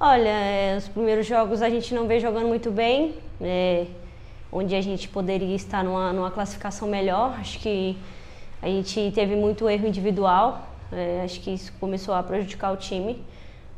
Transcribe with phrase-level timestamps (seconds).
[0.00, 3.86] Olha, é, os primeiros jogos a gente não veio jogando muito bem, é,
[4.50, 7.36] onde a gente poderia estar numa, numa, classificação melhor.
[7.38, 7.96] Acho que
[8.60, 13.24] a gente teve muito erro individual, é, acho que isso começou a prejudicar o time.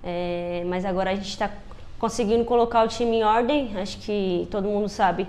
[0.02, 1.50] É, mas agora a gente está
[1.98, 3.76] conseguindo colocar o time em ordem.
[3.76, 5.28] Acho que todo mundo sabe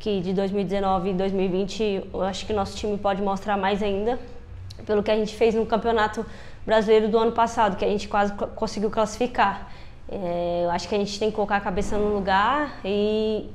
[0.00, 4.18] que de 2019 e 2020, eu acho que nosso time pode mostrar mais ainda,
[4.84, 6.26] pelo que a gente fez no Campeonato
[6.66, 9.70] Brasileiro do ano passado, que a gente quase conseguiu classificar.
[10.08, 13.48] É, eu acho que a gente tem que colocar a cabeça no lugar e,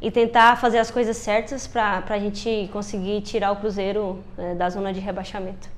[0.00, 4.68] e tentar fazer as coisas certas para a gente conseguir tirar o Cruzeiro é, da
[4.68, 5.68] zona de rebaixamento.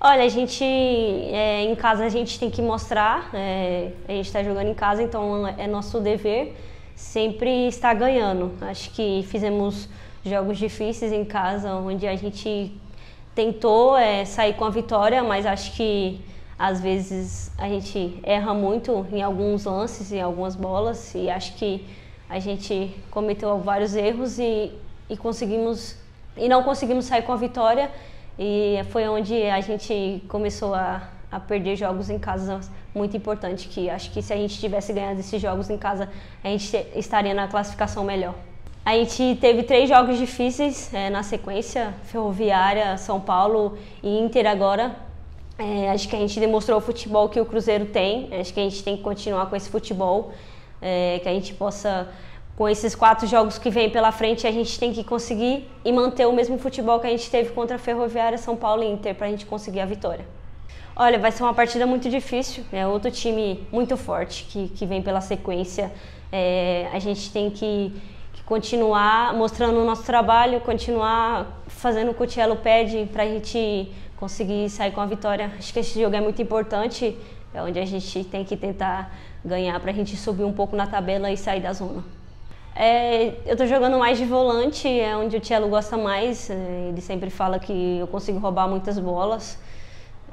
[0.00, 4.44] Olha, a gente é, em casa a gente tem que mostrar, é, a gente está
[4.44, 6.54] jogando em casa, então é nosso dever
[6.94, 8.52] sempre estar ganhando.
[8.60, 9.88] Acho que fizemos
[10.24, 12.72] jogos difíceis em casa, onde a gente
[13.34, 16.20] tentou é, sair com a vitória, mas acho que
[16.58, 21.86] às vezes a gente erra muito em alguns lances, em algumas bolas, e acho que
[22.28, 24.72] a gente cometeu vários erros e,
[25.08, 25.96] e conseguimos
[26.36, 27.90] e não conseguimos sair com a vitória
[28.38, 32.60] e foi onde a gente começou a, a perder jogos em casa
[32.94, 36.08] muito importante que acho que se a gente tivesse ganhado esses jogos em casa
[36.44, 38.34] a gente estaria na classificação melhor.
[38.84, 45.07] A gente teve três jogos difíceis é, na sequência, Ferroviária, São Paulo e Inter agora.
[45.58, 48.62] É, acho que a gente demonstrou o futebol que o Cruzeiro tem, acho que a
[48.62, 50.32] gente tem que continuar com esse futebol,
[50.80, 52.08] é, que a gente possa
[52.58, 56.26] com esses quatro jogos que vem pela frente, a gente tem que conseguir e manter
[56.26, 59.28] o mesmo futebol que a gente teve contra a Ferroviária, São Paulo e Inter para
[59.28, 60.26] a gente conseguir a vitória.
[60.96, 65.00] Olha, vai ser uma partida muito difícil, é outro time muito forte que, que vem
[65.00, 65.92] pela sequência.
[66.32, 67.92] É, a gente tem que,
[68.32, 73.26] que, continuar mostrando o nosso trabalho, continuar fazendo o que o Tielo pede para a
[73.26, 75.50] gente conseguir sair com a vitória.
[75.58, 77.16] Acho que esse jogo é muito importante,
[77.54, 79.14] é onde a gente tem que tentar
[79.44, 82.04] ganhar para a gente subir um pouco na tabela e sair da zona.
[82.74, 86.50] É, eu estou jogando mais de volante, é onde o Tielo gosta mais.
[86.50, 86.54] É,
[86.88, 89.58] ele sempre fala que eu consigo roubar muitas bolas.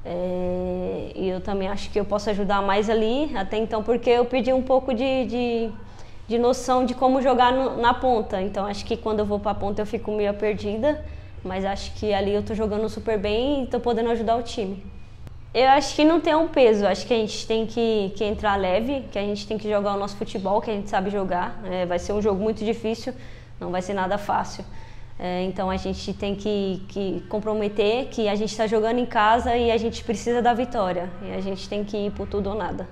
[0.04, 4.26] É, e eu também acho que eu posso ajudar mais ali, até então, porque eu
[4.26, 5.72] pedi um pouco de, de,
[6.28, 8.40] de noção de como jogar no, na ponta.
[8.40, 11.04] Então, acho que quando eu vou para a ponta eu fico meio perdida,
[11.46, 14.84] mas acho que ali eu estou jogando super bem e estou podendo ajudar o time.
[15.54, 18.58] Eu acho que não tem um peso, acho que a gente tem que, que entrar
[18.58, 21.62] leve, que a gente tem que jogar o nosso futebol, que a gente sabe jogar.
[21.64, 23.14] É, vai ser um jogo muito difícil,
[23.58, 24.66] não vai ser nada fácil.
[25.18, 29.56] É, então a gente tem que, que comprometer que a gente está jogando em casa
[29.56, 31.10] e a gente precisa da vitória.
[31.22, 32.90] E a gente tem que ir por tudo ou nada.